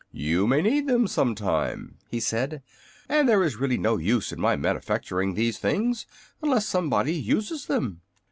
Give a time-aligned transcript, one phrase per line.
[0.13, 2.63] "You may need them, some time," he said,
[3.07, 6.07] "and there is really no use in my manufacturing these things
[6.41, 8.01] unless somebody uses them."